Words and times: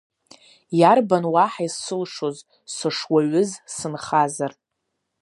Иарбан 0.79 1.25
уаҳа 1.33 1.63
исылшоз, 1.67 2.37
сышуаҩыз 2.75 3.49
сынхазар! 3.75 4.51